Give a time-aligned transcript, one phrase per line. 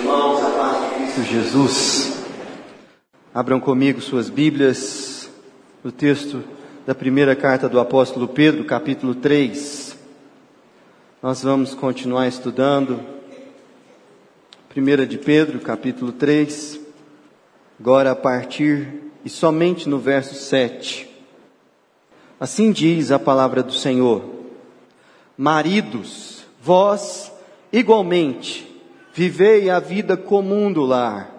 [0.00, 2.22] irmãos, a paz de Cristo Jesus.
[3.34, 5.30] Abram comigo suas Bíblias
[5.84, 6.42] no texto
[6.86, 9.96] da primeira carta do apóstolo Pedro, capítulo 3.
[11.22, 12.98] Nós vamos continuar estudando.
[14.70, 16.80] Primeira de Pedro, capítulo 3.
[17.78, 18.88] Agora a partir
[19.22, 21.08] e somente no verso 7.
[22.38, 24.24] Assim diz a palavra do Senhor:
[25.36, 27.30] Maridos, vós
[27.70, 28.69] igualmente
[29.20, 31.30] vivei a vida comum do lar,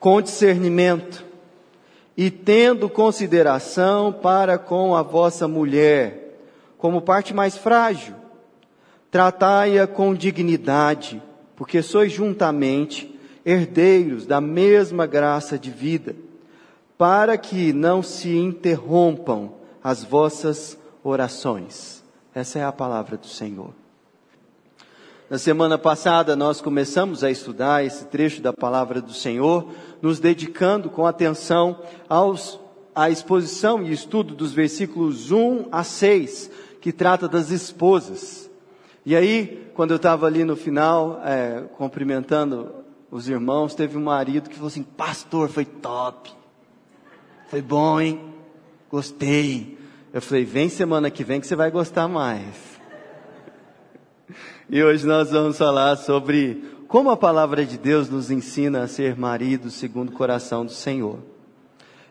[0.00, 1.22] com discernimento
[2.16, 6.38] e tendo consideração para com a vossa mulher,
[6.78, 8.14] como parte mais frágil.
[9.10, 11.22] Tratai-a com dignidade,
[11.56, 16.16] porque sois juntamente herdeiros da mesma graça de vida,
[16.96, 19.52] para que não se interrompam
[19.84, 22.02] as vossas orações.
[22.34, 23.81] Essa é a palavra do Senhor.
[25.32, 29.66] Na semana passada nós começamos a estudar esse trecho da palavra do Senhor,
[30.02, 32.60] nos dedicando com atenção aos,
[32.94, 36.50] à exposição e estudo dos versículos 1 a 6,
[36.82, 38.50] que trata das esposas.
[39.06, 42.70] E aí, quando eu estava ali no final, é, cumprimentando
[43.10, 46.30] os irmãos, teve um marido que falou assim: Pastor, foi top.
[47.48, 48.20] Foi bom, hein?
[48.90, 49.78] Gostei.
[50.12, 52.71] Eu falei, vem semana que vem que você vai gostar mais.
[54.68, 59.16] E hoje nós vamos falar sobre como a palavra de Deus nos ensina a ser
[59.16, 61.18] marido segundo o coração do Senhor.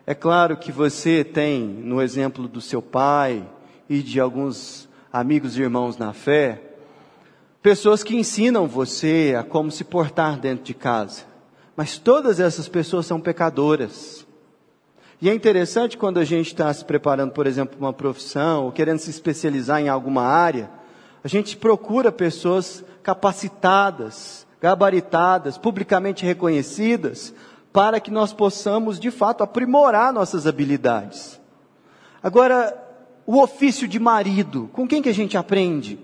[0.05, 3.47] É claro que você tem, no exemplo do seu pai
[3.89, 6.61] e de alguns amigos e irmãos na fé,
[7.61, 11.23] pessoas que ensinam você a como se portar dentro de casa.
[11.75, 14.25] Mas todas essas pessoas são pecadoras.
[15.21, 18.71] E é interessante quando a gente está se preparando, por exemplo, para uma profissão, ou
[18.71, 20.69] querendo se especializar em alguma área,
[21.23, 27.33] a gente procura pessoas capacitadas, gabaritadas, publicamente reconhecidas,
[27.71, 31.39] para que nós possamos, de fato, aprimorar nossas habilidades.
[32.21, 32.77] Agora,
[33.25, 35.99] o ofício de marido, com quem que a gente aprende?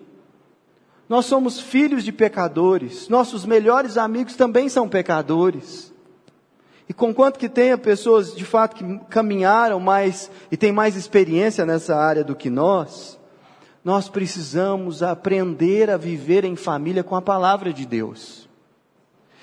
[1.10, 5.94] Nós somos filhos de pecadores, nossos melhores amigos também são pecadores.
[6.90, 11.96] E conquanto que tenha pessoas de fato que caminharam mais e têm mais experiência nessa
[11.96, 13.20] área do que nós,
[13.84, 18.48] nós precisamos aprender a viver em família com a palavra de Deus.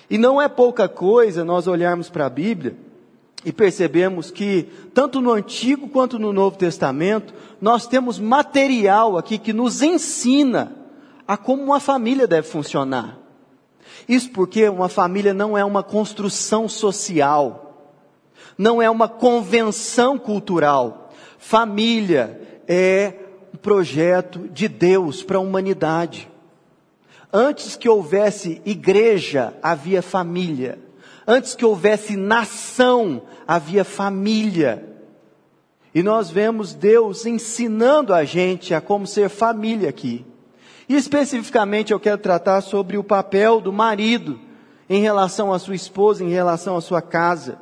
[0.08, 2.76] E não é pouca coisa nós olharmos para a Bíblia
[3.44, 9.52] e percebemos que, tanto no Antigo quanto no Novo Testamento, nós temos material aqui que
[9.52, 10.72] nos ensina
[11.26, 13.18] a como uma família deve funcionar.
[14.08, 17.92] Isso porque uma família não é uma construção social,
[18.56, 21.12] não é uma convenção cultural.
[21.38, 23.23] Família é
[23.64, 26.30] projeto de Deus para a humanidade.
[27.32, 30.78] Antes que houvesse igreja, havia família.
[31.26, 34.86] Antes que houvesse nação, havia família.
[35.94, 40.26] E nós vemos Deus ensinando a gente a como ser família aqui.
[40.86, 44.38] E especificamente eu quero tratar sobre o papel do marido
[44.91, 47.58] em relação à sua esposa, em relação à sua casa.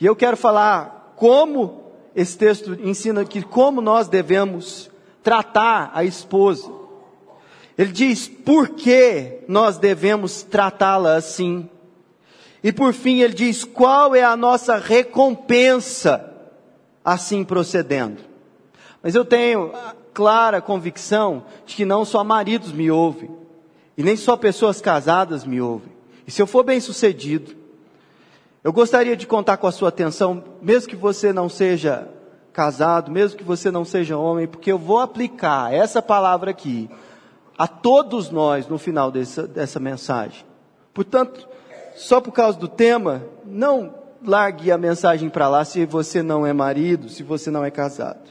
[0.00, 1.82] E eu quero falar como
[2.14, 4.91] esse texto ensina que como nós devemos
[5.22, 6.70] tratar a esposa.
[7.76, 11.68] Ele diz por que nós devemos tratá-la assim.
[12.62, 16.30] E por fim ele diz qual é a nossa recompensa
[17.04, 18.22] assim procedendo.
[19.02, 19.72] Mas eu tenho
[20.14, 23.30] clara convicção de que não só maridos me ouvem,
[23.96, 25.92] e nem só pessoas casadas me ouvem.
[26.26, 27.56] E se eu for bem sucedido,
[28.62, 32.08] eu gostaria de contar com a sua atenção, mesmo que você não seja
[32.52, 36.88] casado, mesmo que você não seja homem, porque eu vou aplicar essa palavra aqui
[37.58, 40.44] a todos nós no final dessa, dessa mensagem.
[40.92, 41.48] Portanto,
[41.94, 46.52] só por causa do tema, não largue a mensagem para lá se você não é
[46.52, 48.30] marido, se você não é casado.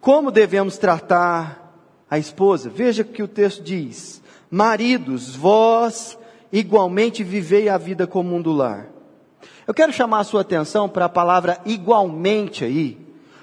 [0.00, 1.76] Como devemos tratar
[2.10, 2.68] a esposa?
[2.68, 6.18] Veja que o texto diz: Maridos, vós
[6.52, 8.88] igualmente vivei a vida comum do lar.
[9.66, 12.98] Eu quero chamar a sua atenção para a palavra igualmente aí,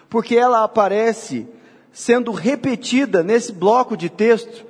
[0.09, 1.47] porque ela aparece
[1.91, 4.65] sendo repetida nesse bloco de texto,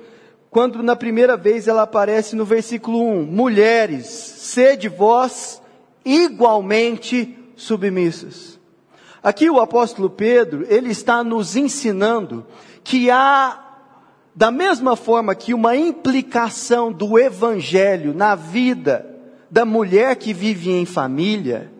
[0.50, 5.62] quando na primeira vez ela aparece no versículo 1: Mulheres, sede vós
[6.04, 8.58] igualmente submissas.
[9.22, 12.46] Aqui o apóstolo Pedro, ele está nos ensinando
[12.82, 13.58] que há,
[14.34, 19.06] da mesma forma que uma implicação do evangelho na vida
[19.50, 21.70] da mulher que vive em família,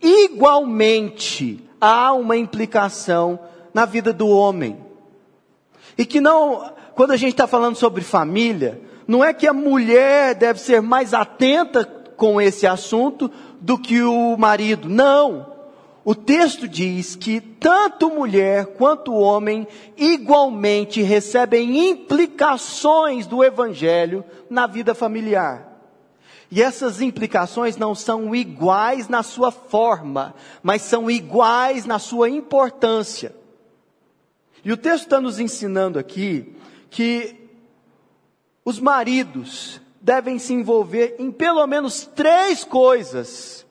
[0.00, 3.38] igualmente há uma implicação
[3.72, 4.78] na vida do homem.
[5.96, 10.34] E que não, quando a gente está falando sobre família, não é que a mulher
[10.34, 11.84] deve ser mais atenta
[12.16, 13.30] com esse assunto
[13.60, 14.88] do que o marido.
[14.88, 15.54] Não.
[16.04, 19.66] O texto diz que tanto mulher quanto homem
[19.96, 25.75] igualmente recebem implicações do evangelho na vida familiar.
[26.50, 33.34] E essas implicações não são iguais na sua forma, mas são iguais na sua importância.
[34.64, 36.54] E o texto está nos ensinando aqui
[36.90, 37.36] que
[38.64, 43.66] os maridos devem se envolver em pelo menos três coisas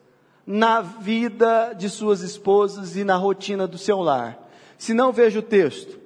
[0.46, 4.38] na vida de suas esposas e na rotina do seu lar.
[4.78, 5.98] Se não, veja o texto.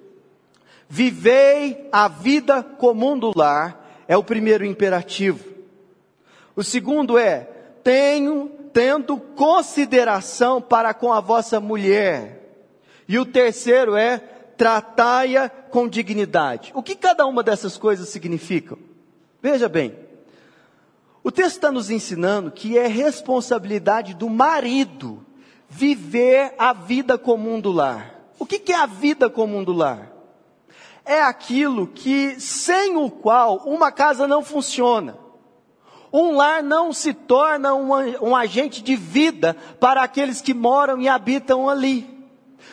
[0.89, 5.50] Vivei a vida comum do lar é o primeiro imperativo.
[6.61, 7.49] O segundo é:
[7.83, 12.67] tenho, tendo consideração para com a vossa mulher.
[13.09, 14.19] E o terceiro é:
[14.59, 16.71] tratai-a com dignidade.
[16.75, 18.77] O que cada uma dessas coisas significam?
[19.41, 19.97] Veja bem,
[21.25, 25.25] o texto está nos ensinando que é responsabilidade do marido
[25.67, 28.33] viver a vida comum do lar.
[28.39, 30.13] O que, que é a vida comum do lar?
[31.07, 35.30] É aquilo que, sem o qual, uma casa não funciona.
[36.13, 37.91] Um lar não se torna um,
[38.21, 42.29] um agente de vida para aqueles que moram e habitam ali.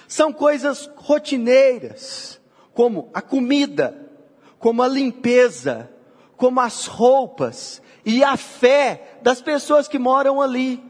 [0.08, 2.40] São coisas rotineiras,
[2.74, 4.10] como a comida,
[4.58, 5.90] como a limpeza,
[6.36, 10.84] como as roupas e a fé das pessoas que moram ali.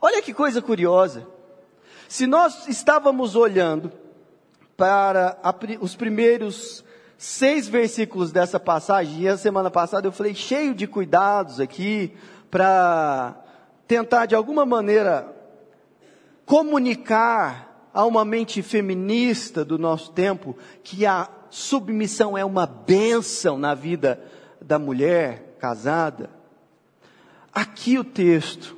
[0.00, 1.26] Olha que coisa curiosa.
[2.08, 3.92] Se nós estávamos olhando
[4.76, 6.84] para a, os primeiros
[7.16, 12.12] seis versículos dessa passagem, e a semana passada eu falei cheio de cuidados aqui,
[12.50, 13.36] para
[13.86, 15.34] tentar de alguma maneira
[16.44, 23.74] comunicar a uma mente feminista do nosso tempo que a submissão é uma bênção na
[23.74, 24.20] vida
[24.60, 26.30] da mulher casada.
[27.52, 28.76] Aqui o texto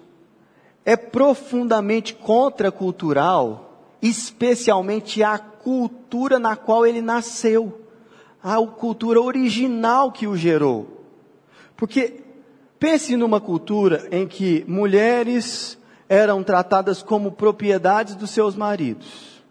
[0.84, 7.87] é profundamente contracultural, especialmente a cultura na qual ele nasceu
[8.42, 11.04] a cultura original que o gerou.
[11.76, 12.20] Porque
[12.78, 19.42] pense numa cultura em que mulheres eram tratadas como propriedades dos seus maridos,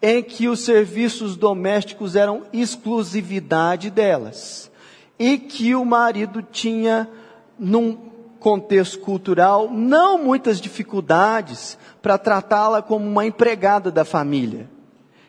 [0.00, 4.70] em que os serviços domésticos eram exclusividade delas,
[5.18, 7.08] e que o marido tinha,
[7.58, 14.68] num contexto cultural, não muitas dificuldades para tratá-la como uma empregada da família.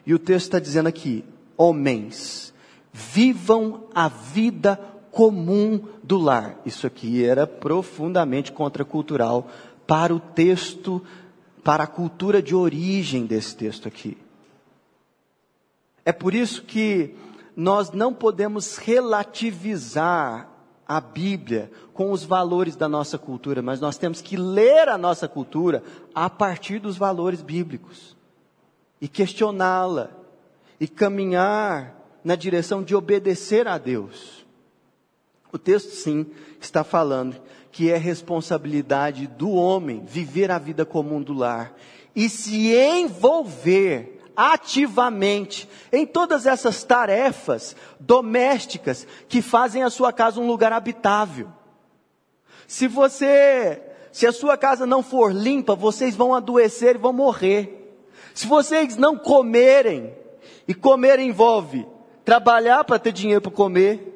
[0.06, 1.26] E o texto está dizendo aqui:
[1.58, 2.51] homens,
[2.92, 4.80] vivam a vida
[5.12, 6.60] comum do lar.
[6.66, 9.48] Isso aqui era profundamente contracultural
[9.86, 11.02] para o texto,
[11.64, 14.18] para a cultura de origem desse texto aqui.
[16.06, 17.14] É por isso que
[17.56, 20.50] nós não podemos relativizar
[20.88, 25.28] a Bíblia com os valores da nossa cultura, mas nós temos que ler a nossa
[25.28, 25.84] cultura
[26.14, 28.16] a partir dos valores bíblicos
[29.00, 30.10] e questioná-la
[30.80, 34.46] e caminhar na direção de obedecer a Deus.
[35.52, 36.26] O texto, sim,
[36.60, 37.42] está falando
[37.72, 41.76] que é responsabilidade do homem viver a vida comum do lar
[42.16, 50.48] e se envolver ativamente em todas essas tarefas domésticas que fazem a sua casa um
[50.48, 51.50] lugar habitável.
[52.68, 53.82] Se você,
[54.12, 57.78] se a sua casa não for limpa, vocês vão adoecer e vão morrer.
[58.34, 60.14] Se vocês não comerem,
[60.68, 61.86] e comer envolve
[62.24, 64.12] trabalhar para ter dinheiro para comer,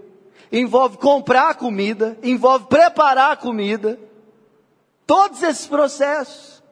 [0.51, 3.99] envolve comprar comida, envolve preparar comida,
[5.05, 6.63] todos esses processos.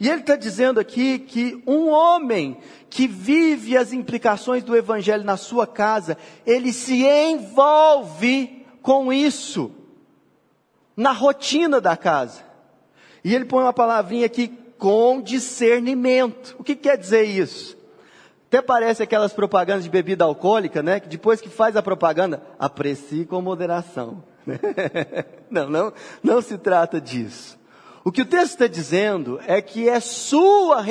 [0.00, 2.58] E ele está dizendo aqui que um homem
[2.90, 9.70] que vive as implicações do evangelho na sua casa, ele se envolve com isso,
[10.96, 12.42] na rotina da casa.
[13.22, 16.56] E ele põe uma palavrinha aqui, com discernimento.
[16.58, 17.76] O que quer dizer isso?
[18.52, 21.00] Até parece aquelas propagandas de bebida alcoólica, né?
[21.00, 24.22] Que depois que faz a propaganda, aprecie com moderação.
[25.50, 25.92] não, não,
[26.22, 27.58] não se trata disso.
[28.04, 30.82] O que o texto está dizendo é que é sua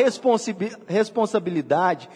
[0.88, 2.10] responsabilidade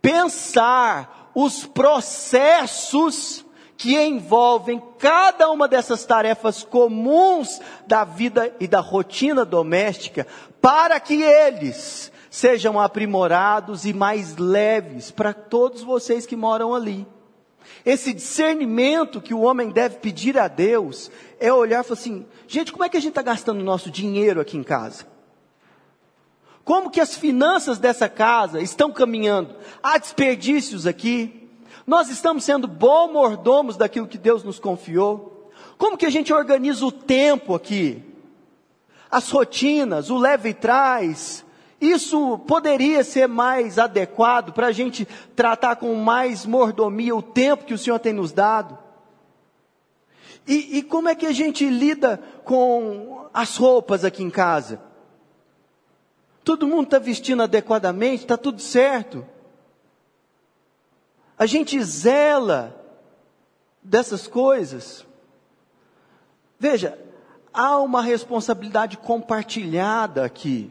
[0.00, 3.44] pensar os processos
[3.76, 10.26] que envolvem cada uma dessas tarefas comuns da vida e da rotina doméstica,
[10.58, 17.06] para que eles sejam aprimorados e mais leves para todos vocês que moram ali.
[17.82, 22.72] Esse discernimento que o homem deve pedir a Deus é olhar e falar assim: gente,
[22.72, 25.06] como é que a gente está gastando o nosso dinheiro aqui em casa?
[26.62, 29.56] Como que as finanças dessa casa estão caminhando?
[29.82, 31.48] Há desperdícios aqui?
[31.86, 35.50] Nós estamos sendo bons mordomos daquilo que Deus nos confiou?
[35.78, 38.02] Como que a gente organiza o tempo aqui?
[39.10, 41.45] As rotinas, o leve e traz,
[41.80, 47.74] isso poderia ser mais adequado para a gente tratar com mais mordomia o tempo que
[47.74, 48.78] o Senhor tem nos dado?
[50.46, 54.80] E, e como é que a gente lida com as roupas aqui em casa?
[56.44, 59.26] Todo mundo está vestindo adequadamente, está tudo certo.
[61.36, 62.80] A gente zela
[63.82, 65.04] dessas coisas.
[66.58, 66.98] Veja,
[67.52, 70.70] há uma responsabilidade compartilhada aqui.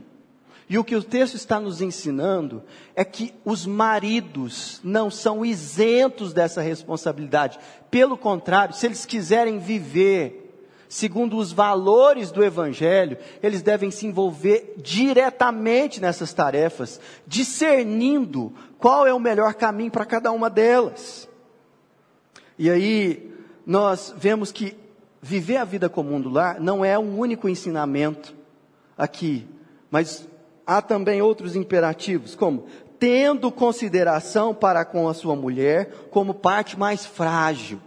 [0.68, 2.64] E o que o texto está nos ensinando
[2.96, 7.60] é que os maridos não são isentos dessa responsabilidade.
[7.92, 10.42] Pelo contrário, se eles quiserem viver
[10.88, 19.14] segundo os valores do Evangelho, eles devem se envolver diretamente nessas tarefas, discernindo qual é
[19.14, 21.28] o melhor caminho para cada uma delas.
[22.58, 23.32] E aí,
[23.66, 24.76] nós vemos que
[25.22, 28.34] viver a vida comum do lar não é um único ensinamento
[28.98, 29.46] aqui,
[29.92, 30.28] mas
[30.66, 32.66] há também outros imperativos, como
[33.00, 37.80] tendo consideração para com a sua mulher como parte mais frágil.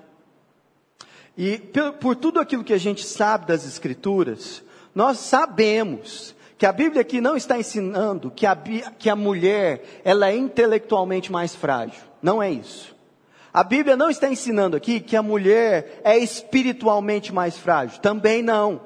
[1.36, 4.62] E por, por tudo aquilo que a gente sabe das Escrituras,
[4.94, 10.28] nós sabemos que a Bíblia aqui não está ensinando que a, que a mulher ela
[10.28, 12.02] é intelectualmente mais frágil.
[12.20, 12.96] Não é isso.
[13.54, 18.00] A Bíblia não está ensinando aqui que a mulher é espiritualmente mais frágil.
[18.00, 18.80] Também não.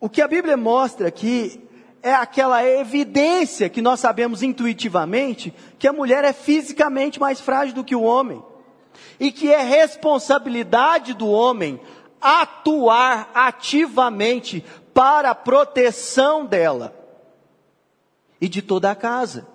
[0.00, 1.60] O que a Bíblia mostra aqui
[2.04, 7.82] é aquela evidência que nós sabemos intuitivamente que a mulher é fisicamente mais frágil do
[7.82, 8.44] que o homem.
[9.18, 11.80] E que é responsabilidade do homem
[12.20, 16.94] atuar ativamente para a proteção dela
[18.38, 19.48] e de toda a casa.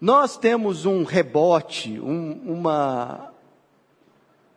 [0.00, 3.30] Nós temos um rebote, um, uma,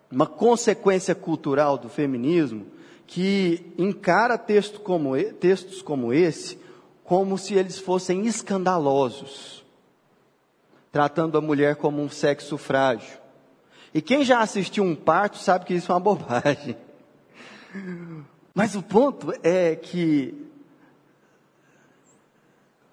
[0.10, 2.68] uma consequência cultural do feminismo,
[3.12, 6.58] que encara texto como, textos como esse
[7.04, 9.66] como se eles fossem escandalosos,
[10.94, 13.18] tratando a mulher como um sexo frágil.
[13.94, 16.78] E quem já assistiu um parto sabe que isso é uma bobagem.
[18.56, 20.34] Mas o ponto é que,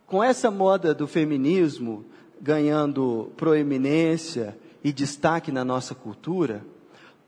[0.05, 2.05] com essa moda do feminismo
[2.41, 6.65] ganhando proeminência e destaque na nossa cultura,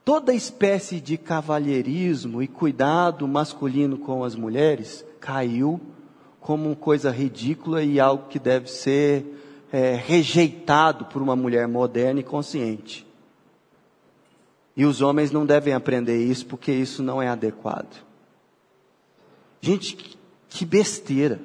[0.05, 5.81] toda espécie de cavalheirismo e cuidado masculino com as mulheres caiu
[6.41, 9.25] como coisa ridícula e algo que deve ser
[9.73, 13.07] é, rejeitado por uma mulher moderna e consciente.
[14.77, 18.03] E os homens não devem aprender isso porque isso não é adequado.
[19.61, 21.41] Gente, que besteira,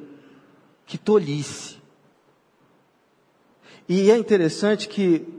[0.86, 1.76] que tolice.
[3.88, 5.35] E é interessante que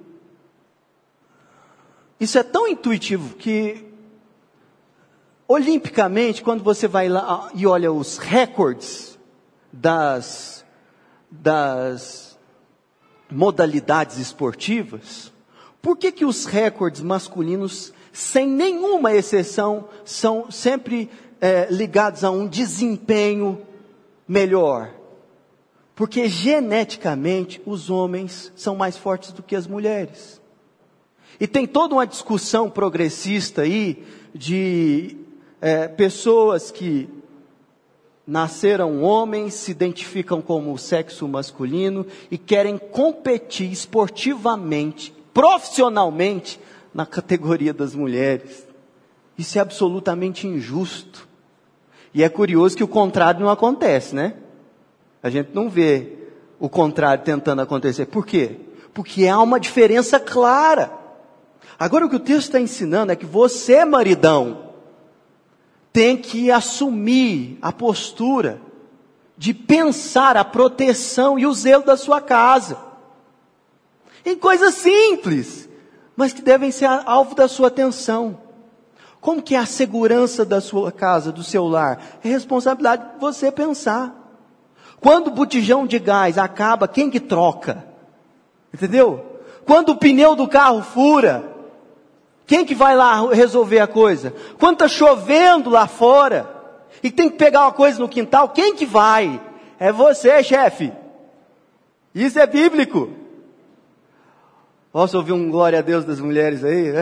[2.19, 3.85] isso é tão intuitivo que,
[5.47, 9.19] olimpicamente, quando você vai lá e olha os recordes
[9.71, 10.65] das,
[11.31, 12.39] das
[13.31, 15.31] modalidades esportivas,
[15.83, 22.49] por que, que os recordes masculinos, sem nenhuma exceção, são sempre é, ligados a um
[22.49, 23.61] desempenho
[24.27, 24.91] melhor?
[25.95, 30.41] Porque geneticamente os homens são mais fortes do que as mulheres.
[31.39, 34.03] E tem toda uma discussão progressista aí
[34.35, 35.17] de
[35.61, 37.09] é, pessoas que
[38.27, 46.59] nasceram homens, se identificam como sexo masculino e querem competir esportivamente, profissionalmente,
[46.93, 48.67] na categoria das mulheres.
[49.37, 51.29] Isso é absolutamente injusto.
[52.15, 54.35] E é curioso que o contrário não acontece, né?
[55.23, 56.13] A gente não vê
[56.59, 58.07] o contrário tentando acontecer.
[58.07, 58.57] Por quê?
[58.95, 60.91] Porque há uma diferença clara.
[61.79, 64.71] Agora o que o texto está ensinando é que você, maridão,
[65.93, 68.61] tem que assumir a postura
[69.37, 72.79] de pensar a proteção e o zelo da sua casa.
[74.25, 75.69] Em coisas simples,
[76.17, 78.39] mas que devem ser alvo da sua atenção.
[79.21, 82.01] Como que é a segurança da sua casa, do seu lar?
[82.25, 84.15] É responsabilidade de você pensar.
[85.01, 87.85] Quando o botijão de gás acaba, quem que troca?
[88.73, 89.41] Entendeu?
[89.65, 91.56] Quando o pneu do carro fura,
[92.47, 94.33] quem que vai lá resolver a coisa?
[94.59, 96.49] Quando está chovendo lá fora
[97.03, 99.41] e tem que pegar uma coisa no quintal, quem que vai?
[99.79, 100.93] É você, chefe.
[102.15, 103.11] Isso é bíblico.
[104.93, 106.87] Posso ouvir um glória a Deus das mulheres aí?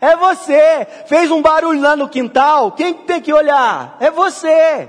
[0.00, 0.86] É você.
[1.06, 2.72] Fez um barulho lá no quintal.
[2.72, 3.98] Quem tem que olhar?
[4.00, 4.88] É você.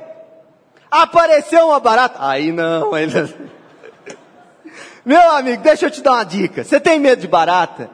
[0.89, 2.17] Apareceu uma barata.
[2.19, 2.93] Aí não.
[2.93, 3.27] Aí não.
[5.03, 6.63] Meu amigo, deixa eu te dar uma dica.
[6.63, 7.89] Você tem medo de barata?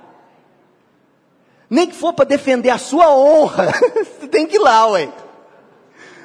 [1.69, 5.12] Nem que for para defender a sua honra, você tem que ir lá, ué.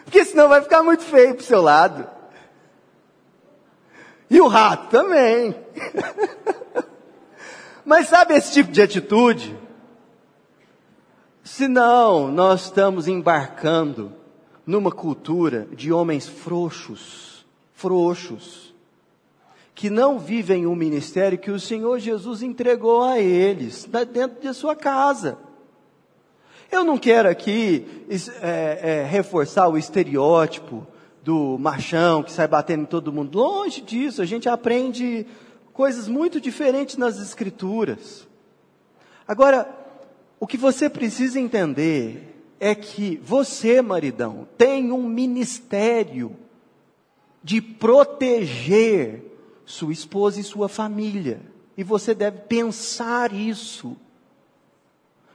[0.04, 2.08] Porque senão vai ficar muito feio pro seu lado.
[4.30, 5.56] E o rato também.
[7.84, 9.58] Mas sabe esse tipo de atitude?
[11.42, 14.12] Senão, nós estamos embarcando
[14.64, 18.71] numa cultura de homens frouxos, frouxos,
[19.74, 24.76] que não vivem o ministério que o Senhor Jesus entregou a eles, dentro de sua
[24.76, 25.38] casa.
[26.70, 27.86] Eu não quero aqui
[28.40, 30.86] é, é, reforçar o estereótipo
[31.22, 33.38] do machão que sai batendo em todo mundo.
[33.38, 35.26] Longe disso, a gente aprende
[35.72, 38.26] coisas muito diferentes nas Escrituras.
[39.26, 39.68] Agora,
[40.40, 46.36] o que você precisa entender é que você, maridão, tem um ministério
[47.42, 49.31] de proteger
[49.72, 51.40] sua esposa e sua família.
[51.78, 53.96] E você deve pensar isso.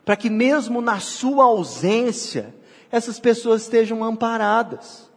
[0.06, 2.54] Para que mesmo na sua ausência,
[2.92, 5.10] essas pessoas estejam amparadas.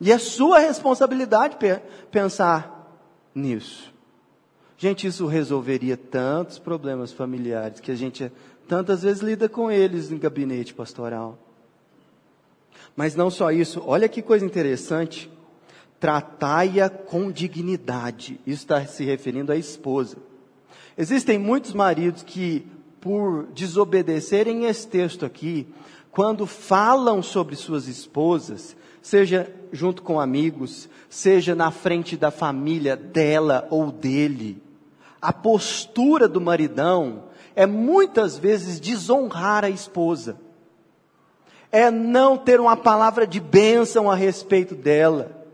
[0.00, 1.58] E é sua responsabilidade
[2.10, 2.98] pensar
[3.34, 3.92] nisso.
[4.78, 8.32] Gente, isso resolveria tantos problemas familiares que a gente
[8.66, 11.38] tantas vezes lida com eles em gabinete pastoral.
[12.96, 15.30] Mas não só isso, olha que coisa interessante.
[15.98, 18.40] Tratai-a com dignidade.
[18.46, 20.16] Isso está se referindo à esposa.
[20.96, 22.66] Existem muitos maridos que,
[23.00, 25.66] por desobedecerem esse texto aqui,
[26.10, 33.66] quando falam sobre suas esposas, seja junto com amigos, seja na frente da família dela
[33.70, 34.62] ou dele,
[35.20, 37.24] a postura do maridão
[37.54, 40.38] é muitas vezes desonrar a esposa,
[41.70, 45.45] é não ter uma palavra de bênção a respeito dela,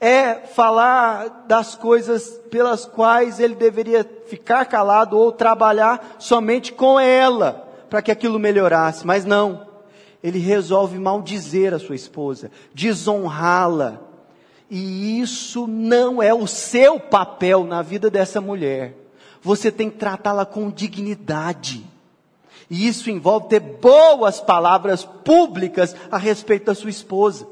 [0.00, 7.68] é falar das coisas pelas quais ele deveria ficar calado ou trabalhar somente com ela,
[7.90, 9.66] para que aquilo melhorasse, mas não.
[10.22, 14.00] Ele resolve maldizer a sua esposa, desonrá-la.
[14.70, 18.94] E isso não é o seu papel na vida dessa mulher
[19.42, 21.84] você tem que tratá-la com dignidade.
[22.70, 27.46] E isso envolve ter boas palavras públicas a respeito da sua esposa.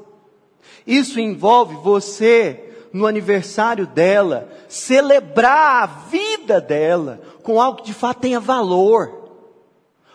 [0.87, 8.21] Isso envolve você, no aniversário dela, celebrar a vida dela com algo que de fato
[8.21, 9.27] tenha valor.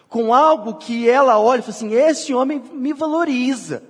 [0.09, 3.83] Com algo que ela olhe e fale assim: esse homem me valoriza.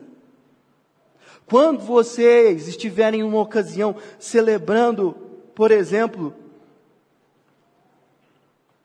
[1.47, 5.15] Quando vocês estiverem em uma ocasião celebrando,
[5.55, 6.35] por exemplo,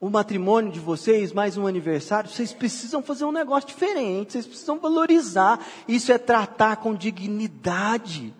[0.00, 4.78] o matrimônio de vocês, mais um aniversário, vocês precisam fazer um negócio diferente, vocês precisam
[4.78, 5.58] valorizar.
[5.88, 8.32] Isso é tratar com dignidade.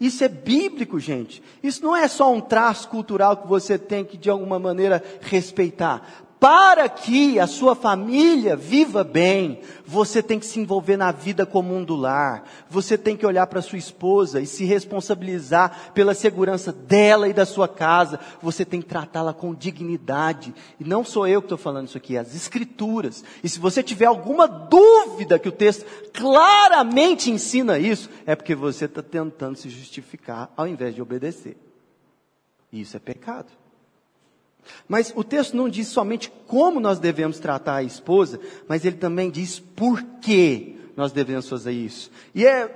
[0.00, 1.42] Isso é bíblico, gente.
[1.62, 6.24] Isso não é só um traço cultural que você tem que de alguma maneira respeitar.
[6.40, 11.84] Para que a sua família viva bem, você tem que se envolver na vida comum
[11.84, 12.48] do lar.
[12.70, 17.44] Você tem que olhar para sua esposa e se responsabilizar pela segurança dela e da
[17.44, 18.18] sua casa.
[18.40, 20.54] Você tem que tratá-la com dignidade.
[20.80, 23.22] E não sou eu que estou falando isso aqui, é as escrituras.
[23.44, 28.86] E se você tiver alguma dúvida que o texto claramente ensina isso, é porque você
[28.86, 31.58] está tentando se justificar ao invés de obedecer.
[32.72, 33.59] E isso é pecado.
[34.88, 39.30] Mas o texto não diz somente como nós devemos tratar a esposa, mas ele também
[39.30, 42.10] diz por que nós devemos fazer isso.
[42.34, 42.68] E é,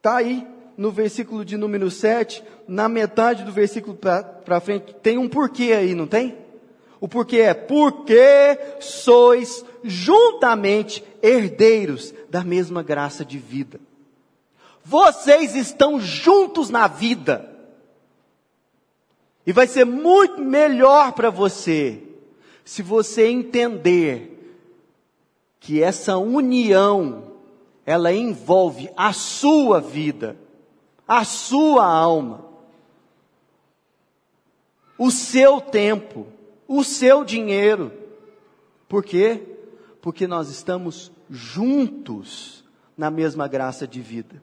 [0.00, 5.28] tá aí no versículo de número 7, na metade do versículo para frente, tem um
[5.28, 6.36] porquê aí, não tem?
[7.00, 13.80] O porquê é, porque sois juntamente herdeiros da mesma graça de vida.
[14.84, 17.57] Vocês estão juntos na vida.
[19.48, 22.02] E vai ser muito melhor para você
[22.66, 24.60] se você entender
[25.58, 27.32] que essa união
[27.86, 30.36] ela envolve a sua vida,
[31.08, 32.44] a sua alma,
[34.98, 36.26] o seu tempo,
[36.66, 37.90] o seu dinheiro.
[38.86, 39.40] Por quê?
[40.02, 42.62] Porque nós estamos juntos
[42.94, 44.42] na mesma graça de vida.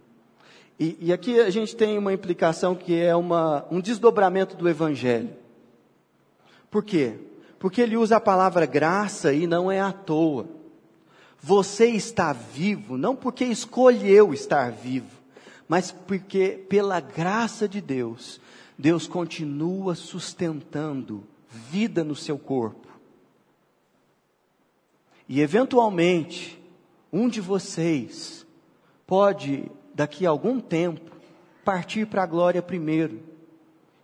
[0.80, 5.30] E, e, aqui a gente tem uma implicação que é uma, um desdobramento do Evangelho.
[6.70, 7.14] Por quê?
[7.58, 10.48] Porque ele usa a palavra graça e não é à toa.
[11.42, 15.22] Você está vivo não porque escolheu estar vivo,
[15.68, 18.42] mas porque pela graça de Deus,
[18.78, 22.90] Deus continua sustentando vida no seu corpo.
[25.30, 26.62] E eventualmente,
[27.12, 28.46] um de vocês
[29.08, 31.10] pode daqui a algum tempo,
[31.64, 33.22] partir para a glória primeiro.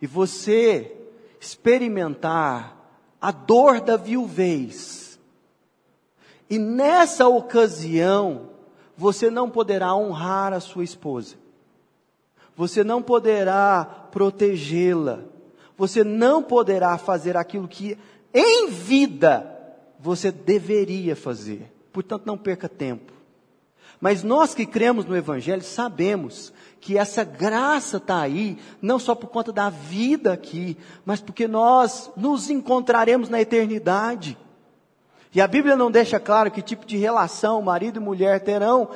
[0.00, 0.96] E você
[1.40, 2.76] experimentar
[3.20, 5.20] a dor da viuvez.
[6.50, 8.48] E nessa ocasião,
[8.96, 11.36] você não poderá honrar a sua esposa.
[12.56, 15.20] Você não poderá protegê-la.
[15.76, 17.96] Você não poderá fazer aquilo que
[18.34, 19.48] em vida
[19.98, 21.72] você deveria fazer.
[21.92, 23.12] Portanto, não perca tempo.
[24.02, 29.28] Mas nós que cremos no Evangelho sabemos que essa graça está aí, não só por
[29.28, 34.36] conta da vida aqui, mas porque nós nos encontraremos na eternidade.
[35.32, 38.90] E a Bíblia não deixa claro que tipo de relação marido e mulher terão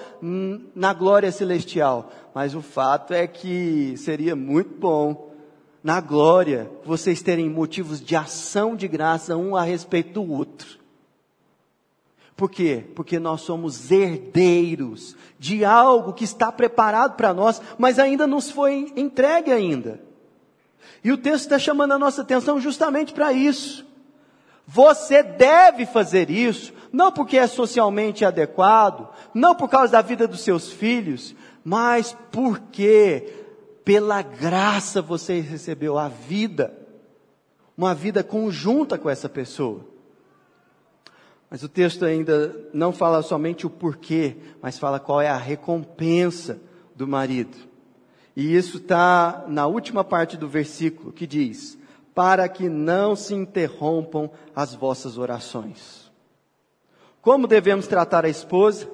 [0.75, 2.11] na glória celestial.
[2.35, 5.31] Mas o fato é que seria muito bom,
[5.85, 10.85] na glória, vocês terem motivos de ação de graça um a respeito do outro.
[12.37, 12.85] Por quê?
[12.95, 18.93] Porque nós somos herdeiros de algo que está preparado para nós, mas ainda nos foi
[18.95, 20.01] entregue ainda.
[21.03, 23.87] E o texto está chamando a nossa atenção justamente para isso.
[24.67, 30.41] Você deve fazer isso, não porque é socialmente adequado, não por causa da vida dos
[30.41, 33.33] seus filhos, mas porque
[33.85, 36.77] pela graça você recebeu a vida,
[37.79, 39.96] uma vida conjunta com essa pessoa.
[41.51, 46.61] Mas o texto ainda não fala somente o porquê, mas fala qual é a recompensa
[46.95, 47.57] do marido.
[48.35, 51.79] E isso está na última parte do versículo que diz:
[52.15, 56.11] para que não se interrompam as vossas orações.
[57.21, 58.89] Como devemos tratar a esposa?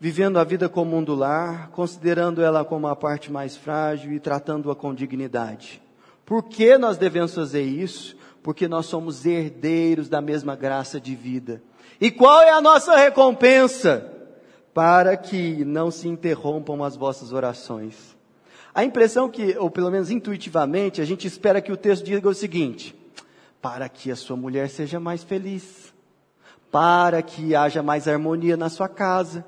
[0.00, 4.74] Vivendo a vida comum do lar, considerando ela como a parte mais frágil e tratando-a
[4.74, 5.80] com dignidade.
[6.26, 8.16] Por que nós devemos fazer isso?
[8.44, 11.62] Porque nós somos herdeiros da mesma graça de vida.
[11.98, 14.12] E qual é a nossa recompensa?
[14.74, 18.14] Para que não se interrompam as vossas orações.
[18.74, 22.34] A impressão que, ou pelo menos intuitivamente, a gente espera que o texto diga o
[22.34, 22.94] seguinte:
[23.62, 25.94] para que a sua mulher seja mais feliz,
[26.70, 29.42] para que haja mais harmonia na sua casa,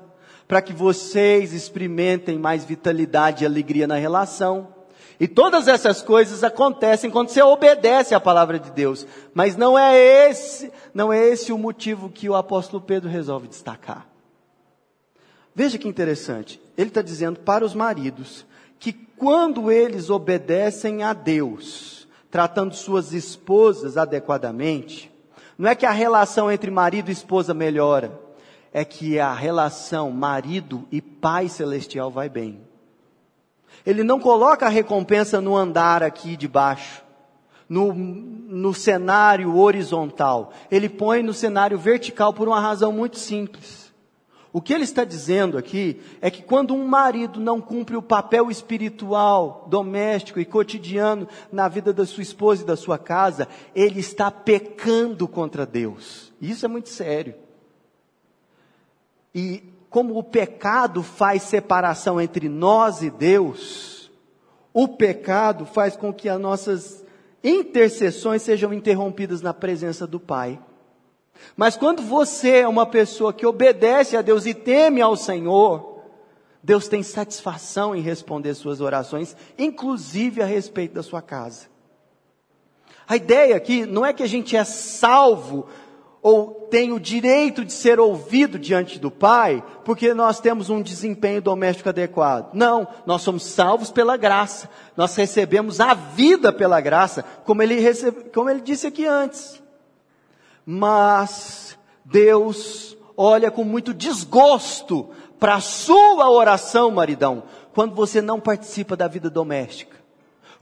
[0.47, 4.69] para que vocês experimentem mais vitalidade e alegria na relação.
[5.19, 9.05] E todas essas coisas acontecem quando você obedece à palavra de Deus.
[9.33, 9.97] Mas não é
[10.29, 14.07] esse, não é esse o motivo que o apóstolo Pedro resolve destacar.
[15.55, 16.61] Veja que interessante.
[16.77, 18.45] Ele está dizendo para os maridos
[18.79, 25.11] que quando eles obedecem a Deus, tratando suas esposas adequadamente,
[25.57, 28.11] não é que a relação entre marido e esposa melhora,
[28.71, 32.61] é que a relação marido e pai celestial vai bem.
[33.85, 37.03] Ele não coloca a recompensa no andar aqui de baixo,
[37.69, 40.51] no, no cenário horizontal.
[40.69, 43.87] Ele põe no cenário vertical por uma razão muito simples.
[44.51, 48.49] O que ele está dizendo aqui é que quando um marido não cumpre o papel
[48.49, 54.31] espiritual, doméstico e cotidiano na vida da sua esposa e da sua casa, ele está
[54.31, 56.33] pecando contra Deus.
[56.41, 57.35] Isso é muito sério.
[59.35, 59.63] E
[59.97, 64.11] como o pecado faz separação entre nós e Deus,
[64.71, 67.03] o pecado faz com que as nossas
[67.43, 70.59] intercessões sejam interrompidas na presença do Pai.
[71.55, 76.03] Mas quando você é uma pessoa que obedece a Deus e teme ao Senhor,
[76.61, 81.65] Deus tem satisfação em responder suas orações, inclusive a respeito da sua casa.
[83.07, 85.67] A ideia aqui não é que a gente é salvo
[86.27, 91.41] ou tem o direito de ser ouvido diante do Pai, porque nós temos um desempenho
[91.41, 92.53] doméstico adequado.
[92.53, 94.69] Não, nós somos salvos pela graça.
[94.97, 99.63] Nós recebemos a vida pela graça, como ele, recebe, como ele disse aqui antes.
[100.65, 105.09] Mas Deus olha com muito desgosto
[105.39, 109.95] para a sua oração, maridão, quando você não participa da vida doméstica.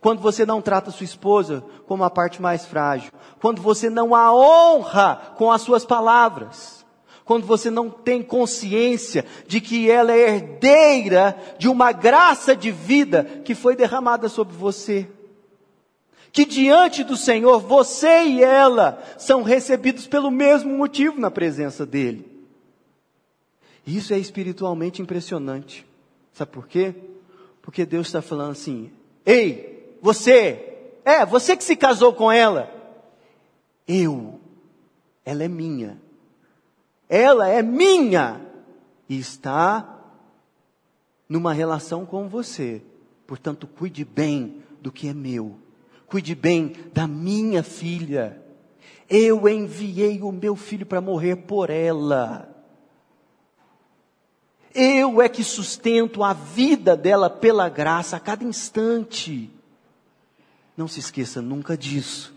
[0.05, 3.11] Quando você não trata sua esposa como a parte mais frágil.
[3.41, 6.85] Quando você não a honra com as suas palavras.
[7.23, 13.23] Quando você não tem consciência de que ela é herdeira de uma graça de vida
[13.43, 15.09] que foi derramada sobre você
[16.31, 22.27] que diante do Senhor você e ela são recebidos pelo mesmo motivo na presença dEle.
[23.87, 25.83] Isso é espiritualmente impressionante.
[26.31, 26.93] Sabe por quê?
[27.59, 28.91] Porque Deus está falando assim:
[29.25, 29.74] Ei,
[30.05, 32.71] você, é, você que se casou com ela,
[33.87, 34.39] eu,
[35.25, 36.01] ela é minha.
[37.09, 38.41] Ela é minha
[39.09, 39.99] e está
[41.27, 42.81] numa relação com você.
[43.27, 45.65] Portanto, cuide bem do que é meu
[46.07, 48.41] cuide bem da minha filha.
[49.09, 52.49] Eu enviei o meu filho para morrer por ela.
[54.73, 59.49] Eu é que sustento a vida dela pela graça a cada instante.
[60.75, 62.33] Não se esqueça nunca disso.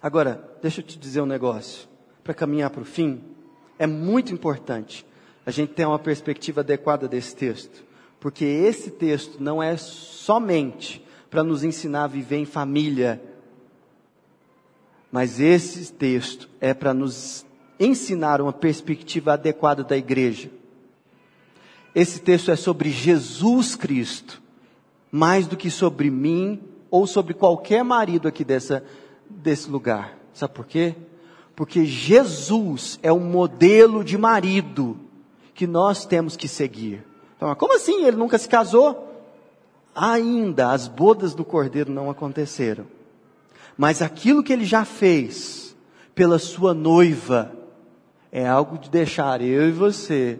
[0.00, 1.88] Agora, deixa eu te dizer um negócio.
[2.22, 3.22] Para caminhar para o fim,
[3.78, 5.04] é muito importante
[5.46, 7.84] a gente ter uma perspectiva adequada desse texto.
[8.20, 13.22] Porque esse texto não é somente para nos ensinar a viver em família,
[15.10, 17.46] mas esse texto é para nos
[17.78, 20.50] ensinar uma perspectiva adequada da igreja.
[21.94, 24.42] Esse texto é sobre Jesus Cristo,
[25.10, 28.84] mais do que sobre mim ou sobre qualquer marido aqui dessa,
[29.28, 30.16] desse lugar.
[30.32, 30.94] Sabe por quê?
[31.56, 34.96] Porque Jesus é um modelo de marido
[35.54, 37.04] que nós temos que seguir.
[37.36, 38.04] Então, como assim?
[38.04, 39.06] Ele nunca se casou?
[39.94, 42.86] Ainda as bodas do cordeiro não aconteceram.
[43.76, 45.76] Mas aquilo que ele já fez
[46.14, 47.52] pela sua noiva
[48.30, 50.38] é algo de deixar eu e você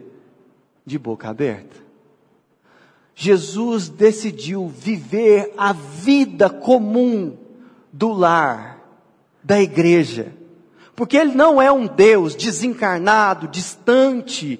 [0.85, 1.88] de boca aberta.
[3.21, 7.35] Jesus decidiu viver a vida comum
[7.91, 8.79] do lar,
[9.43, 10.31] da igreja.
[10.95, 14.57] Porque ele não é um Deus desencarnado, distante,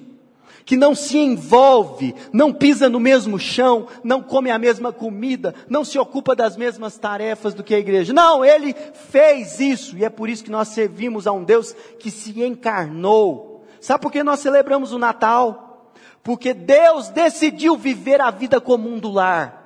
[0.66, 5.82] que não se envolve, não pisa no mesmo chão, não come a mesma comida, não
[5.82, 8.12] se ocupa das mesmas tarefas do que a igreja.
[8.12, 12.10] Não, ele fez isso e é por isso que nós servimos a um Deus que
[12.10, 13.64] se encarnou.
[13.80, 15.69] Sabe por que nós celebramos o Natal?
[16.22, 19.60] Porque Deus decidiu viver a vida comum do lar.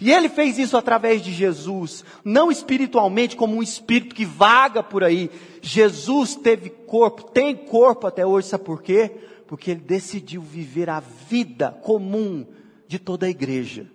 [0.00, 5.04] E ele fez isso através de Jesus, não espiritualmente como um espírito que vaga por
[5.04, 5.30] aí.
[5.62, 9.12] Jesus teve corpo, tem corpo até hoje, sabe por quê?
[9.46, 12.44] Porque ele decidiu viver a vida comum
[12.88, 13.86] de toda a igreja.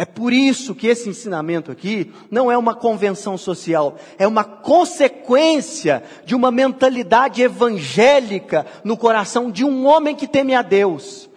[0.00, 6.04] É por isso que esse ensinamento aqui não é uma convenção social, é uma consequência
[6.24, 11.28] de uma mentalidade evangélica no coração de um homem que teme a Deus.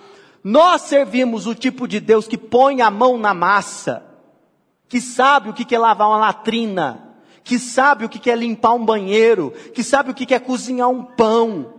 [0.44, 4.04] Nós servimos o tipo de Deus que põe a mão na massa,
[4.88, 8.86] que sabe o que é lavar uma latrina, que sabe o que é limpar um
[8.86, 11.74] banheiro, que sabe o que é cozinhar um pão.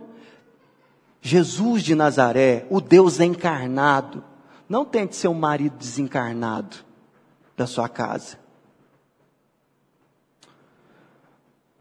[1.21, 4.21] Jesus de Nazaré, o Deus encarnado,
[4.67, 6.77] não tente ser um marido desencarnado
[7.55, 8.37] da sua casa.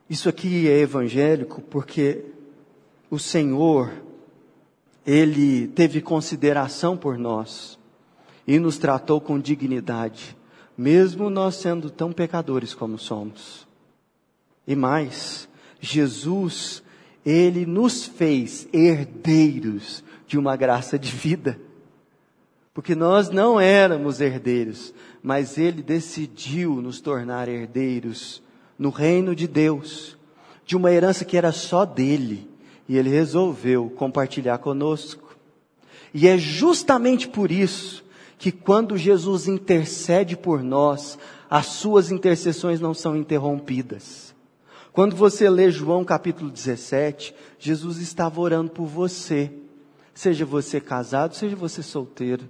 [0.09, 2.25] Isso aqui é evangélico porque
[3.11, 3.91] o Senhor,
[5.07, 7.79] Ele teve consideração por nós
[8.47, 10.37] e nos tratou com dignidade,
[10.77, 13.67] mesmo nós sendo tão pecadores como somos.
[14.67, 15.49] E mais,
[15.81, 16.83] Jesus,
[17.25, 21.59] Ele nos fez herdeiros de uma graça de vida.
[22.75, 28.43] Porque nós não éramos herdeiros, mas Ele decidiu nos tornar herdeiros
[28.79, 30.17] no reino de Deus,
[30.65, 32.51] de uma herança que era só dele,
[32.89, 35.37] e Ele resolveu compartilhar conosco.
[36.15, 38.03] E é justamente por isso
[38.39, 44.35] que quando Jesus intercede por nós, as suas intercessões não são interrompidas.
[44.93, 49.53] Quando você lê João capítulo 17, Jesus estava orando por você,
[50.15, 52.49] seja você casado, seja você solteiro.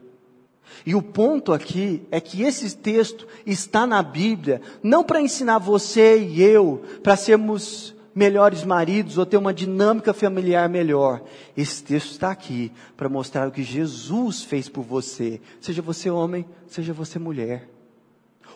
[0.85, 6.19] E o ponto aqui é que esse texto está na Bíblia não para ensinar você
[6.19, 11.23] e eu para sermos melhores maridos ou ter uma dinâmica familiar melhor.
[11.57, 16.47] Esse texto está aqui para mostrar o que Jesus fez por você, seja você homem,
[16.67, 17.69] seja você mulher.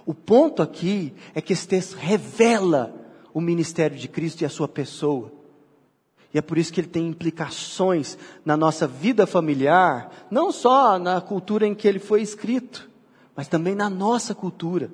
[0.05, 2.95] O ponto aqui é que esse texto revela
[3.35, 5.33] o ministério de Cristo e a sua pessoa.
[6.37, 11.19] E é por isso que ele tem implicações na nossa vida familiar, não só na
[11.19, 12.91] cultura em que ele foi escrito,
[13.35, 14.93] mas também na nossa cultura.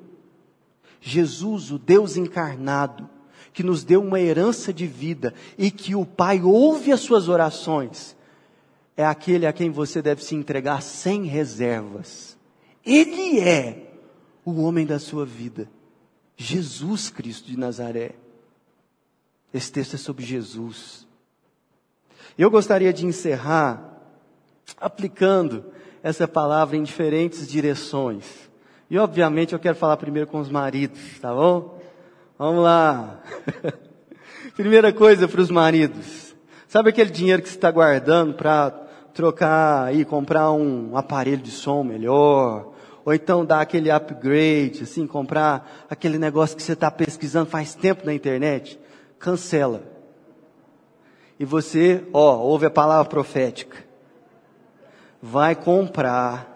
[1.00, 3.10] Jesus, o Deus encarnado,
[3.52, 8.16] que nos deu uma herança de vida e que o Pai ouve as suas orações,
[8.96, 12.38] é aquele a quem você deve se entregar sem reservas.
[12.86, 13.98] Ele é
[14.44, 15.68] o homem da sua vida.
[16.36, 18.14] Jesus Cristo de Nazaré.
[19.52, 21.10] Esse texto é sobre Jesus.
[22.38, 23.92] Eu gostaria de encerrar
[24.80, 25.64] aplicando
[26.02, 28.24] essa palavra em diferentes direções.
[28.90, 31.78] E obviamente eu quero falar primeiro com os maridos, tá bom?
[32.38, 33.20] Vamos lá.
[34.56, 36.34] Primeira coisa para os maridos.
[36.68, 38.70] Sabe aquele dinheiro que você está guardando para
[39.14, 42.72] trocar e comprar um aparelho de som melhor?
[43.04, 48.06] Ou então dar aquele upgrade, assim, comprar aquele negócio que você está pesquisando faz tempo
[48.06, 48.78] na internet?
[49.18, 49.91] Cancela
[51.42, 53.76] e você, ó, ouve a palavra profética.
[55.20, 56.46] Vai comprar.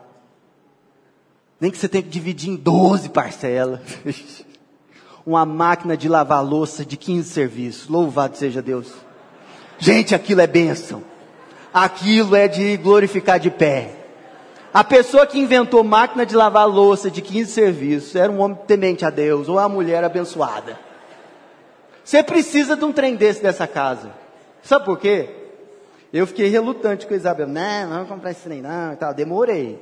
[1.60, 3.80] Nem que você tenha que dividir em 12 parcelas.
[5.26, 7.88] Uma máquina de lavar louça de 15 serviços.
[7.88, 8.92] Louvado seja Deus.
[9.76, 11.02] Gente, aquilo é bênção.
[11.74, 13.90] Aquilo é de glorificar de pé.
[14.72, 19.04] A pessoa que inventou máquina de lavar louça de 15 serviços era um homem temente
[19.04, 20.78] a Deus ou a mulher abençoada.
[22.04, 24.25] Você precisa de um trem desse dessa casa.
[24.66, 25.28] Sabe por quê?
[26.12, 27.46] Eu fiquei relutante com a Isabel.
[27.46, 29.14] Não, não vamos comprar esse trem não e tal.
[29.14, 29.80] Demorei.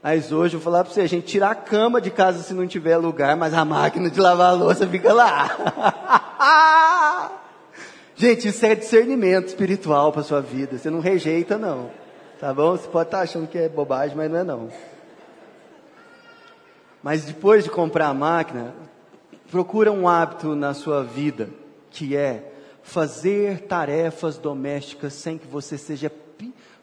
[0.00, 2.54] Mas hoje eu vou falar para você, a gente tira a cama de casa se
[2.54, 5.50] não tiver lugar, mas a máquina de lavar a louça fica lá.
[8.14, 10.78] gente, isso é discernimento espiritual para sua vida.
[10.78, 11.90] Você não rejeita não.
[12.38, 12.76] Tá bom?
[12.76, 14.68] Você pode estar tá achando que é bobagem, mas não é não.
[17.02, 18.74] Mas depois de comprar a máquina,
[19.50, 21.50] procura um hábito na sua vida,
[21.90, 22.50] que é
[22.90, 26.12] fazer tarefas domésticas sem que você seja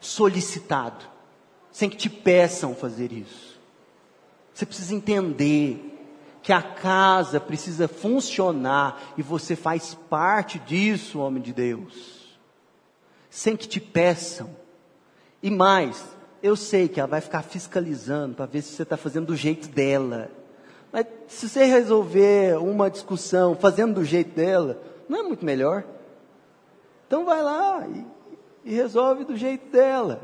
[0.00, 1.04] solicitado,
[1.70, 3.60] sem que te peçam fazer isso.
[4.54, 5.98] Você precisa entender
[6.42, 12.38] que a casa precisa funcionar e você faz parte disso, homem de Deus,
[13.28, 14.48] sem que te peçam.
[15.42, 16.06] E mais,
[16.42, 19.68] eu sei que ela vai ficar fiscalizando para ver se você está fazendo do jeito
[19.68, 20.30] dela.
[20.90, 25.84] Mas se você resolver uma discussão fazendo do jeito dela, não é muito melhor?
[27.08, 28.06] Então vai lá e,
[28.70, 30.20] e resolve do jeito dela.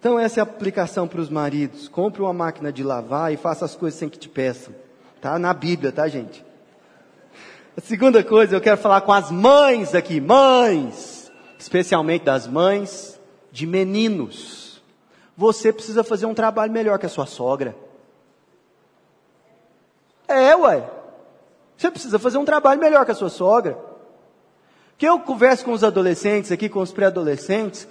[0.00, 1.88] Então essa é a aplicação para os maridos.
[1.88, 4.74] Compre uma máquina de lavar e faça as coisas sem que te peçam.
[5.20, 6.44] Tá na Bíblia, tá gente?
[7.76, 13.20] A segunda coisa, eu quero falar com as mães aqui, mães, especialmente das mães
[13.52, 14.82] de meninos.
[15.36, 17.76] Você precisa fazer um trabalho melhor que a sua sogra.
[20.26, 20.88] É, ué.
[21.76, 23.76] Você precisa fazer um trabalho melhor que a sua sogra.
[24.96, 27.86] Que eu converso com os adolescentes aqui, com os pré-adolescentes,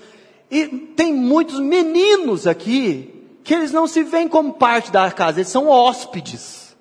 [0.50, 3.10] e tem muitos meninos aqui
[3.44, 6.76] que eles não se veem como parte da casa, eles são hóspedes.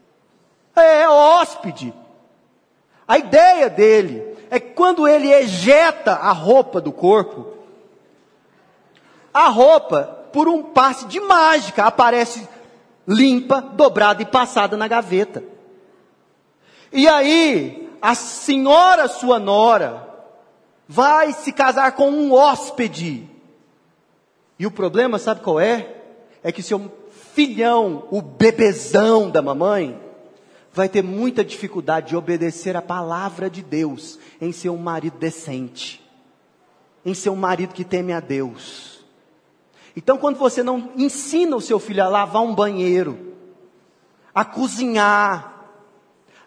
[0.77, 1.93] É, hóspede.
[3.07, 7.55] A ideia dele é que quando ele ejeta a roupa do corpo,
[9.33, 12.47] a roupa, por um passe de mágica, aparece
[13.09, 15.43] limpa, dobrada e passada na gaveta.
[16.93, 20.12] E aí, a senhora sua nora
[20.88, 23.29] vai se casar com um hóspede.
[24.59, 25.97] E o problema, sabe qual é?
[26.42, 26.90] É que seu
[27.35, 30.01] filhão, o bebezão da mamãe,
[30.73, 36.03] vai ter muita dificuldade de obedecer a palavra de Deus em ser um marido decente,
[37.05, 39.05] em ser um marido que teme a Deus.
[39.95, 43.35] Então, quando você não ensina o seu filho a lavar um banheiro,
[44.35, 45.53] a cozinhar,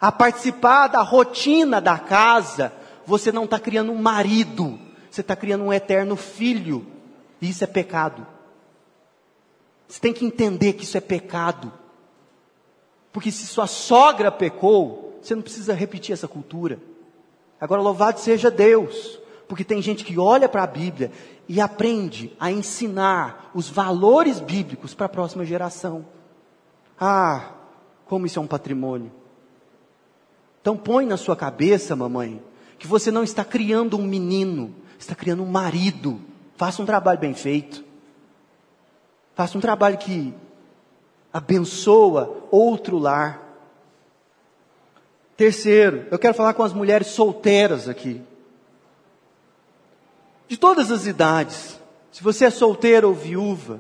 [0.02, 2.74] a participar da rotina da casa,
[3.06, 6.86] você não está criando um marido, você está criando um eterno filho.
[7.42, 8.26] E isso é pecado.
[9.88, 11.72] Você tem que entender que isso é pecado.
[13.12, 16.80] Porque se sua sogra pecou, você não precisa repetir essa cultura.
[17.60, 21.12] Agora, louvado seja Deus, porque tem gente que olha para a Bíblia
[21.48, 26.06] e aprende a ensinar os valores bíblicos para a próxima geração.
[27.00, 27.52] Ah,
[28.06, 29.12] como isso é um patrimônio.
[30.62, 32.42] Então põe na sua cabeça, mamãe,
[32.78, 36.20] que você não está criando um menino, está criando um marido.
[36.58, 37.84] Faça um trabalho bem feito.
[39.34, 40.34] Faça um trabalho que
[41.32, 43.42] abençoa outro lar.
[45.36, 48.22] Terceiro, eu quero falar com as mulheres solteiras aqui
[50.48, 51.80] de todas as idades,
[52.12, 53.80] se você é solteiro ou viúva,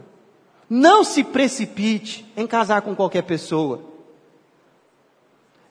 [0.70, 3.82] não se precipite em casar com qualquer pessoa.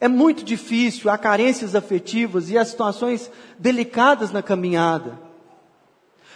[0.05, 5.19] É muito difícil, há carências afetivas e há situações delicadas na caminhada.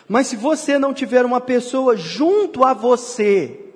[0.09, 3.75] Mas se você não tiver uma pessoa junto a você,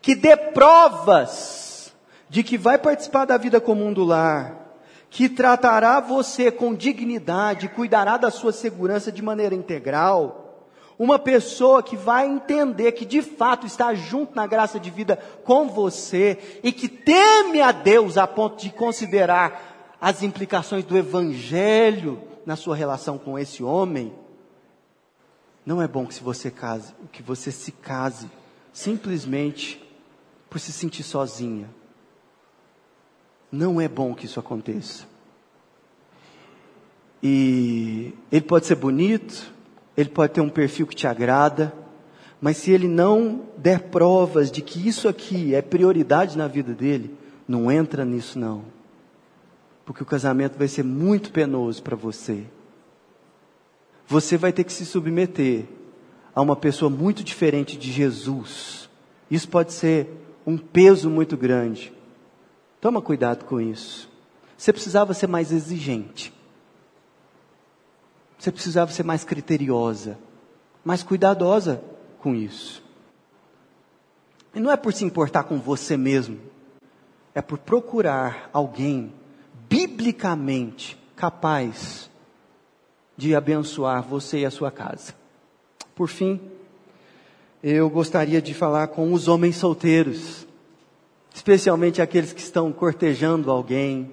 [0.00, 1.92] que dê provas
[2.30, 4.78] de que vai participar da vida comum do lar,
[5.10, 10.47] que tratará você com dignidade, cuidará da sua segurança de maneira integral.
[10.98, 15.68] Uma pessoa que vai entender que de fato está junto na graça de vida com
[15.68, 22.56] você e que teme a Deus a ponto de considerar as implicações do Evangelho na
[22.56, 24.12] sua relação com esse homem.
[25.64, 28.28] Não é bom que se você case, que você se case
[28.72, 29.80] simplesmente
[30.48, 31.68] por se sentir sozinha.
[33.52, 35.06] Não é bom que isso aconteça.
[37.22, 39.52] E ele pode ser bonito,
[39.98, 41.74] ele pode ter um perfil que te agrada,
[42.40, 47.16] mas se ele não der provas de que isso aqui é prioridade na vida dele,
[47.48, 48.62] não entra nisso não.
[49.84, 52.44] Porque o casamento vai ser muito penoso para você.
[54.06, 55.64] Você vai ter que se submeter
[56.32, 58.88] a uma pessoa muito diferente de Jesus.
[59.28, 60.08] Isso pode ser
[60.46, 61.92] um peso muito grande.
[62.80, 64.08] Toma cuidado com isso.
[64.56, 66.32] Você precisava ser mais exigente.
[68.38, 70.16] Você precisava ser mais criteriosa,
[70.84, 71.82] mais cuidadosa
[72.20, 72.82] com isso.
[74.54, 76.38] E não é por se importar com você mesmo,
[77.34, 79.12] é por procurar alguém
[79.68, 82.08] biblicamente capaz
[83.16, 85.14] de abençoar você e a sua casa.
[85.94, 86.40] Por fim,
[87.62, 90.46] eu gostaria de falar com os homens solteiros,
[91.34, 94.12] especialmente aqueles que estão cortejando alguém,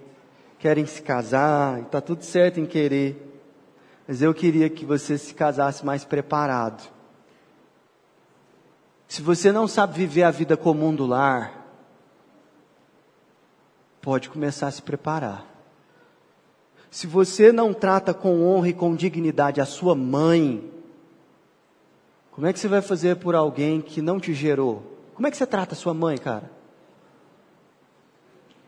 [0.57, 3.24] querem se casar, está tudo certo em querer,
[4.07, 6.89] mas eu queria que você se casasse mais preparado.
[9.07, 11.65] Se você não sabe viver a vida comum do lar,
[14.01, 15.45] pode começar a se preparar.
[16.91, 20.71] Se você não trata com honra e com dignidade a sua mãe,
[22.31, 24.83] como é que você vai fazer por alguém que não te gerou?
[25.13, 26.51] Como é que você trata a sua mãe, cara?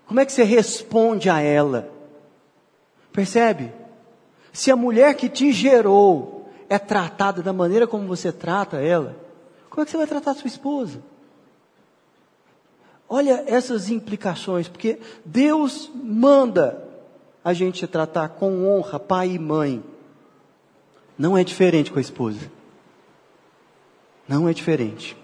[0.05, 1.91] Como é que você responde a ela?
[3.11, 3.73] Percebe?
[4.57, 9.15] Se a mulher que te gerou é tratada da maneira como você trata ela,
[9.69, 10.99] como é que você vai tratar a sua esposa?
[13.07, 16.83] Olha essas implicações, porque Deus manda
[17.43, 19.83] a gente tratar com honra pai e mãe.
[21.15, 22.51] Não é diferente com a esposa.
[24.27, 25.15] Não é diferente.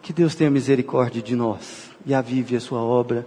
[0.00, 3.26] Que Deus tenha misericórdia de nós e avive a sua obra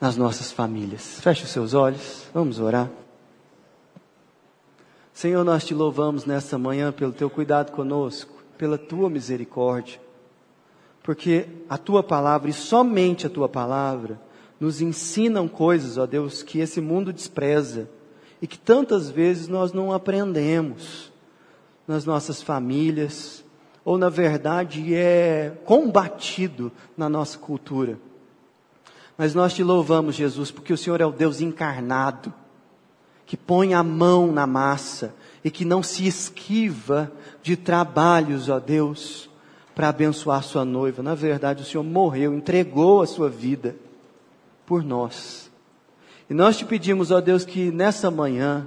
[0.00, 1.20] nas nossas famílias.
[1.20, 2.90] Feche os seus olhos, vamos orar.
[5.14, 10.00] Senhor, nós te louvamos nessa manhã pelo teu cuidado conosco, pela tua misericórdia,
[11.04, 14.20] porque a tua palavra e somente a tua palavra
[14.58, 17.88] nos ensinam coisas, ó Deus, que esse mundo despreza
[18.42, 21.12] e que tantas vezes nós não aprendemos
[21.86, 23.44] nas nossas famílias,
[23.84, 28.00] ou na verdade é combatido na nossa cultura.
[29.16, 32.34] Mas nós te louvamos, Jesus, porque o Senhor é o Deus encarnado,
[33.26, 35.14] que põe a mão na massa
[35.44, 37.12] e que não se esquiva
[37.42, 39.28] de trabalhos, ó Deus,
[39.74, 41.02] para abençoar sua noiva.
[41.02, 43.76] Na verdade, o Senhor morreu, entregou a sua vida
[44.64, 45.50] por nós.
[46.28, 48.66] E nós te pedimos, ó Deus, que nessa manhã,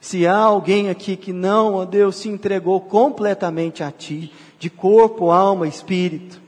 [0.00, 5.30] se há alguém aqui que não, ó Deus, se entregou completamente a Ti, de corpo,
[5.30, 6.40] alma, espírito,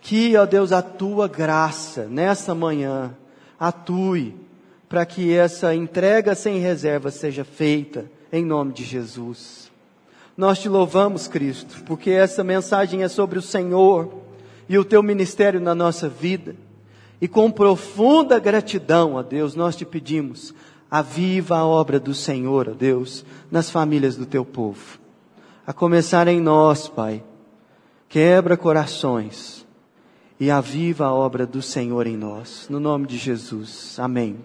[0.00, 3.14] que, ó Deus, a Tua graça nessa manhã
[3.58, 4.34] atue
[4.88, 9.70] para que essa entrega sem reserva seja feita em nome de Jesus.
[10.36, 14.12] Nós te louvamos, Cristo, porque essa mensagem é sobre o Senhor
[14.68, 16.54] e o Teu ministério na nossa vida.
[17.20, 20.54] E com profunda gratidão a Deus, nós te pedimos,
[20.90, 24.98] aviva a obra do Senhor, ó Deus, nas famílias do teu povo.
[25.66, 27.24] A começar em nós, Pai,
[28.06, 29.55] quebra corações
[30.38, 32.66] e aviva a obra do Senhor em nós.
[32.68, 33.98] No nome de Jesus.
[33.98, 34.36] Amém.